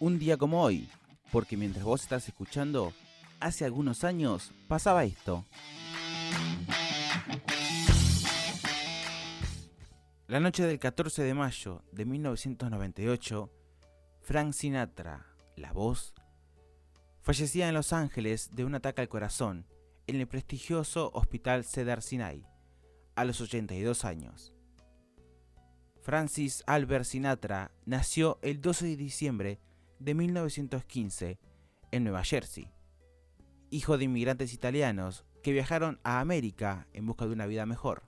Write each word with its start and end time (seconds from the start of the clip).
un 0.00 0.18
día 0.18 0.38
como 0.38 0.62
hoy, 0.62 0.88
porque 1.30 1.58
mientras 1.58 1.84
vos 1.84 2.02
estás 2.02 2.26
escuchando, 2.26 2.92
hace 3.38 3.66
algunos 3.66 4.02
años 4.02 4.50
pasaba 4.66 5.04
esto. 5.04 5.44
La 10.26 10.40
noche 10.40 10.66
del 10.66 10.78
14 10.78 11.22
de 11.22 11.34
mayo 11.34 11.84
de 11.92 12.06
1998, 12.06 13.50
Frank 14.22 14.52
Sinatra, 14.54 15.26
la 15.56 15.72
voz, 15.72 16.14
fallecía 17.20 17.68
en 17.68 17.74
Los 17.74 17.92
Ángeles 17.92 18.50
de 18.52 18.64
un 18.64 18.74
ataque 18.74 19.02
al 19.02 19.08
corazón 19.08 19.66
en 20.06 20.16
el 20.16 20.26
prestigioso 20.26 21.10
Hospital 21.12 21.64
Cedar 21.64 22.00
Sinai, 22.00 22.46
a 23.16 23.24
los 23.24 23.40
82 23.42 24.06
años. 24.06 24.54
Francis 26.00 26.62
Albert 26.66 27.04
Sinatra 27.04 27.70
nació 27.84 28.38
el 28.40 28.62
12 28.62 28.86
de 28.86 28.96
diciembre 28.96 29.60
de 30.00 30.14
1915 30.14 31.38
en 31.92 32.04
Nueva 32.04 32.24
Jersey, 32.24 32.72
hijo 33.70 33.98
de 33.98 34.06
inmigrantes 34.06 34.54
italianos 34.54 35.24
que 35.42 35.52
viajaron 35.52 36.00
a 36.02 36.20
América 36.20 36.88
en 36.92 37.06
busca 37.06 37.26
de 37.26 37.32
una 37.32 37.46
vida 37.46 37.66
mejor. 37.66 38.02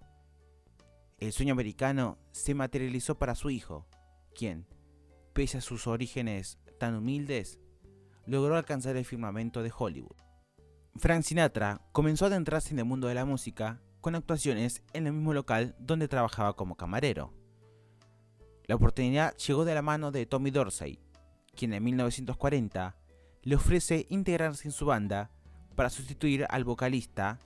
El 1.18 1.32
sueño 1.32 1.52
americano 1.52 2.18
se 2.32 2.54
materializó 2.54 3.16
para 3.16 3.34
su 3.34 3.50
hijo, 3.50 3.86
quien, 4.34 4.66
pese 5.34 5.58
a 5.58 5.60
sus 5.60 5.86
orígenes 5.86 6.58
tan 6.78 6.96
humildes, 6.96 7.60
logró 8.26 8.56
alcanzar 8.56 8.96
el 8.96 9.04
firmamento 9.04 9.62
de 9.62 9.72
Hollywood. 9.76 10.16
Frank 10.96 11.22
Sinatra 11.22 11.80
comenzó 11.92 12.24
a 12.24 12.28
adentrarse 12.28 12.72
en 12.72 12.78
el 12.78 12.84
mundo 12.86 13.06
de 13.06 13.14
la 13.14 13.24
música 13.24 13.80
con 14.00 14.14
actuaciones 14.14 14.82
en 14.94 15.06
el 15.06 15.12
mismo 15.12 15.34
local 15.34 15.76
donde 15.78 16.08
trabajaba 16.08 16.56
como 16.56 16.76
camarero. 16.76 17.32
La 18.64 18.76
oportunidad 18.76 19.36
llegó 19.36 19.64
de 19.64 19.74
la 19.74 19.82
mano 19.82 20.10
de 20.10 20.26
Tommy 20.26 20.50
Dorsey, 20.50 20.98
quien 21.56 21.74
en 21.74 21.84
1940 21.84 22.96
le 23.42 23.56
ofrece 23.56 24.06
integrarse 24.08 24.68
en 24.68 24.72
su 24.72 24.86
banda 24.86 25.30
para 25.74 25.90
sustituir 25.90 26.46
al 26.48 26.64
vocalista 26.64 27.38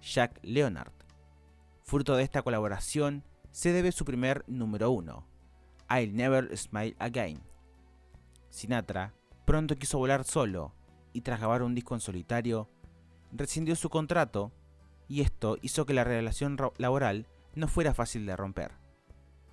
Jack 0.00 0.38
Leonard. 0.42 0.92
Fruto 1.82 2.16
de 2.16 2.22
esta 2.22 2.42
colaboración 2.42 3.24
se 3.50 3.72
debe 3.72 3.92
su 3.92 4.04
primer 4.04 4.44
número 4.48 4.90
uno, 4.90 5.26
I'll 5.88 6.14
Never 6.14 6.56
Smile 6.56 6.96
Again. 6.98 7.40
Sinatra 8.50 9.14
pronto 9.44 9.76
quiso 9.76 9.98
volar 9.98 10.24
solo 10.24 10.74
y 11.12 11.20
tras 11.20 11.38
grabar 11.38 11.62
un 11.62 11.74
disco 11.74 11.94
en 11.94 12.00
solitario, 12.00 12.68
rescindió 13.32 13.76
su 13.76 13.90
contrato 13.90 14.52
y 15.08 15.20
esto 15.20 15.58
hizo 15.62 15.86
que 15.86 15.94
la 15.94 16.04
relación 16.04 16.56
laboral 16.78 17.26
no 17.54 17.68
fuera 17.68 17.94
fácil 17.94 18.26
de 18.26 18.36
romper, 18.36 18.72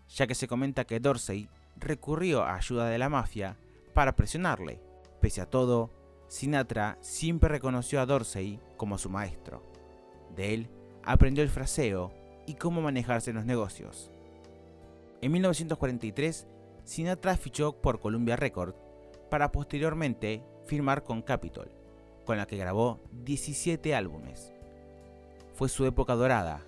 ya 0.08 0.28
que 0.28 0.36
se 0.36 0.48
comenta 0.48 0.86
que 0.86 1.00
Dorsey 1.00 1.50
recurrió 1.78 2.44
a 2.44 2.56
ayuda 2.56 2.88
de 2.88 2.98
la 2.98 3.10
mafia 3.10 3.58
para 3.94 4.16
presionarle. 4.16 4.82
Pese 5.20 5.42
a 5.42 5.50
todo, 5.50 5.92
Sinatra 6.28 6.98
siempre 7.02 7.50
reconoció 7.50 8.00
a 8.02 8.06
Dorsey 8.06 8.60
como 8.78 8.98
su 8.98 9.10
maestro. 9.10 9.64
De 10.36 10.54
él 10.54 10.70
aprendió 11.04 11.44
el 11.44 11.50
fraseo 11.50 12.14
y 12.48 12.56
cómo 12.56 12.82
manejarse 12.82 13.32
en 13.32 13.36
los 13.36 13.46
negocios. 13.46 14.12
En 15.22 15.32
1943, 15.32 16.48
Sinatra 16.84 17.38
fichó 17.38 17.82
por 17.82 18.00
Columbia 18.00 18.36
Records 18.36 18.76
para 19.30 19.52
posteriormente 19.52 20.44
firmar 20.66 21.04
con 21.04 21.22
Capitol, 21.22 21.72
con 22.26 22.38
la 22.38 22.48
que 22.48 22.58
grabó 22.58 23.00
17 23.12 23.94
álbumes. 23.94 24.54
Fue 25.54 25.70
su 25.70 25.86
época 25.86 26.16
dorada, 26.16 26.62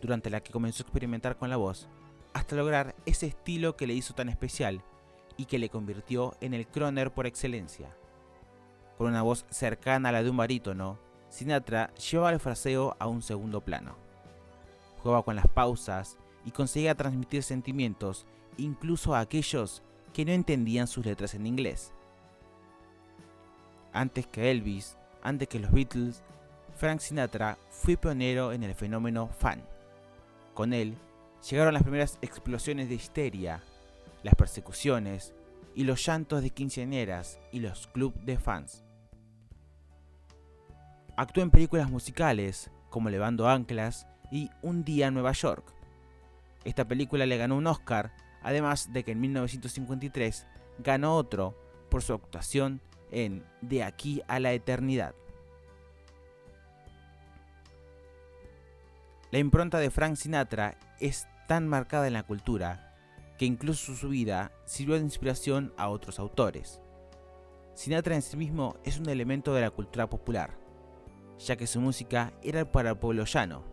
durante 0.00 0.30
la 0.30 0.42
que 0.42 0.52
comenzó 0.52 0.82
a 0.82 0.86
experimentar 0.86 1.36
con 1.36 1.50
la 1.50 1.56
voz, 1.56 1.88
hasta 2.32 2.56
lograr 2.56 2.94
ese 3.06 3.26
estilo 3.26 3.76
que 3.76 3.86
le 3.86 3.94
hizo 3.94 4.14
tan 4.14 4.28
especial 4.28 4.82
y 5.40 5.46
que 5.46 5.58
le 5.58 5.70
convirtió 5.70 6.36
en 6.42 6.52
el 6.52 6.66
croner 6.66 7.12
por 7.12 7.26
excelencia. 7.26 7.96
Con 8.98 9.06
una 9.06 9.22
voz 9.22 9.46
cercana 9.48 10.10
a 10.10 10.12
la 10.12 10.22
de 10.22 10.28
un 10.28 10.36
barítono, 10.36 10.98
Sinatra 11.30 11.94
llevaba 11.94 12.30
el 12.30 12.40
fraseo 12.40 12.94
a 12.98 13.06
un 13.06 13.22
segundo 13.22 13.62
plano. 13.62 13.96
Jugaba 14.98 15.22
con 15.22 15.36
las 15.36 15.48
pausas 15.48 16.18
y 16.44 16.50
conseguía 16.50 16.94
transmitir 16.94 17.42
sentimientos 17.42 18.26
incluso 18.58 19.14
a 19.14 19.20
aquellos 19.20 19.82
que 20.12 20.26
no 20.26 20.32
entendían 20.32 20.86
sus 20.86 21.06
letras 21.06 21.32
en 21.32 21.46
inglés. 21.46 21.94
Antes 23.94 24.26
que 24.26 24.50
Elvis, 24.50 24.98
antes 25.22 25.48
que 25.48 25.58
los 25.58 25.72
Beatles, 25.72 26.22
Frank 26.76 27.00
Sinatra 27.00 27.56
fue 27.70 27.96
pionero 27.96 28.52
en 28.52 28.62
el 28.62 28.74
fenómeno 28.74 29.28
fan. 29.38 29.64
Con 30.52 30.74
él 30.74 30.98
llegaron 31.48 31.72
las 31.72 31.82
primeras 31.82 32.18
explosiones 32.20 32.90
de 32.90 32.96
histeria, 32.96 33.62
las 34.22 34.34
persecuciones 34.34 35.34
y 35.74 35.84
los 35.84 36.04
llantos 36.04 36.42
de 36.42 36.50
quinceañeras 36.50 37.38
y 37.52 37.60
los 37.60 37.86
clubes 37.88 38.24
de 38.24 38.38
fans. 38.38 38.84
Actuó 41.16 41.42
en 41.42 41.50
películas 41.50 41.90
musicales 41.90 42.70
como 42.88 43.10
Levando 43.10 43.48
Anclas 43.48 44.06
y 44.30 44.50
Un 44.62 44.84
día 44.84 45.08
en 45.08 45.14
Nueva 45.14 45.32
York. 45.32 45.74
Esta 46.64 46.86
película 46.86 47.26
le 47.26 47.36
ganó 47.36 47.56
un 47.56 47.66
Oscar, 47.66 48.12
además 48.42 48.92
de 48.92 49.04
que 49.04 49.12
en 49.12 49.20
1953 49.20 50.46
ganó 50.78 51.16
otro 51.16 51.56
por 51.90 52.02
su 52.02 52.14
actuación 52.14 52.80
en 53.10 53.44
De 53.60 53.82
aquí 53.82 54.22
a 54.28 54.38
la 54.38 54.52
eternidad. 54.52 55.14
La 59.30 59.38
impronta 59.38 59.78
de 59.78 59.90
Frank 59.90 60.16
Sinatra 60.16 60.76
es 60.98 61.28
tan 61.46 61.68
marcada 61.68 62.06
en 62.06 62.14
la 62.14 62.24
cultura 62.24 62.89
que 63.40 63.46
incluso 63.46 63.94
su 63.94 64.10
vida 64.10 64.52
sirvió 64.66 64.96
de 64.96 65.00
inspiración 65.00 65.72
a 65.78 65.88
otros 65.88 66.18
autores. 66.18 66.82
Sinatra 67.72 68.14
en 68.14 68.20
sí 68.20 68.36
mismo 68.36 68.76
es 68.84 68.98
un 68.98 69.08
elemento 69.08 69.54
de 69.54 69.62
la 69.62 69.70
cultura 69.70 70.10
popular, 70.10 70.58
ya 71.38 71.56
que 71.56 71.66
su 71.66 71.80
música 71.80 72.34
era 72.42 72.70
para 72.70 72.90
el 72.90 72.98
pueblo 72.98 73.24
llano. 73.24 73.64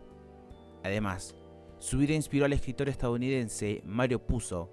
Además, 0.82 1.34
su 1.80 1.98
vida 1.98 2.14
inspiró 2.14 2.46
al 2.46 2.54
escritor 2.54 2.88
estadounidense 2.88 3.82
Mario 3.84 4.26
Puzo 4.26 4.70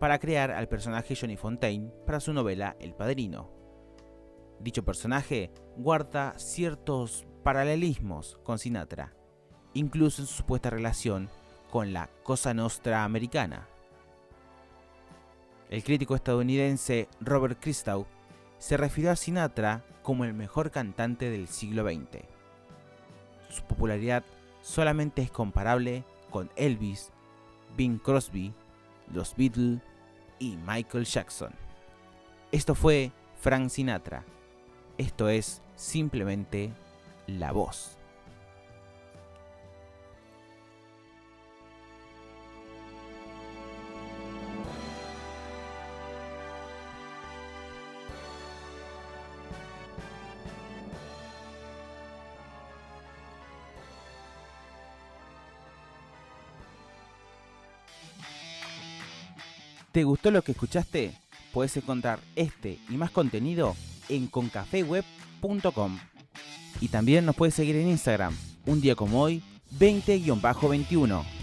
para 0.00 0.18
crear 0.18 0.50
al 0.50 0.66
personaje 0.66 1.14
Johnny 1.14 1.36
Fontaine 1.36 1.92
para 2.06 2.18
su 2.18 2.32
novela 2.32 2.74
El 2.80 2.94
Padrino. 2.94 3.50
Dicho 4.60 4.82
personaje 4.82 5.52
guarda 5.76 6.38
ciertos 6.38 7.26
paralelismos 7.44 8.40
con 8.44 8.58
Sinatra, 8.58 9.14
incluso 9.74 10.22
en 10.22 10.26
su 10.26 10.36
supuesta 10.36 10.70
relación 10.70 11.28
con 11.70 11.92
la 11.92 12.08
Cosa 12.22 12.54
Nostra 12.54 13.04
americana. 13.04 13.68
El 15.70 15.84
crítico 15.84 16.14
estadounidense 16.14 17.08
Robert 17.20 17.58
Christgau 17.60 18.06
se 18.58 18.76
refirió 18.76 19.10
a 19.10 19.16
Sinatra 19.16 19.84
como 20.02 20.24
el 20.24 20.32
mejor 20.32 20.70
cantante 20.70 21.30
del 21.30 21.48
siglo 21.48 21.84
XX. 21.84 22.24
Su 23.50 23.62
popularidad 23.64 24.24
solamente 24.62 25.22
es 25.22 25.30
comparable 25.30 26.04
con 26.30 26.50
Elvis, 26.56 27.12
Bing 27.76 27.98
Crosby, 27.98 28.54
los 29.12 29.36
Beatles 29.36 29.80
y 30.38 30.56
Michael 30.56 31.04
Jackson. 31.04 31.52
Esto 32.50 32.74
fue 32.74 33.12
Frank 33.38 33.68
Sinatra. 33.68 34.24
Esto 34.96 35.28
es 35.28 35.62
simplemente 35.76 36.72
la 37.26 37.52
voz. 37.52 37.97
¿Te 59.92 60.04
gustó 60.04 60.30
lo 60.30 60.42
que 60.42 60.52
escuchaste? 60.52 61.12
Puedes 61.52 61.76
encontrar 61.76 62.20
este 62.36 62.78
y 62.88 62.96
más 62.96 63.10
contenido 63.10 63.74
en 64.08 64.26
concafeweb.com. 64.26 65.98
Y 66.80 66.88
también 66.88 67.24
nos 67.24 67.34
puedes 67.34 67.54
seguir 67.54 67.76
en 67.76 67.88
Instagram, 67.88 68.36
un 68.66 68.80
día 68.80 68.94
como 68.94 69.22
hoy, 69.22 69.42
20-21. 69.78 71.37